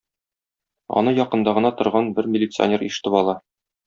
Аны 1.01 1.11
якында 1.19 1.53
гына 1.57 1.71
торган 1.81 2.09
бер 2.21 2.31
милиционер 2.37 2.85
ишетеп 2.89 3.19
ала 3.21 3.37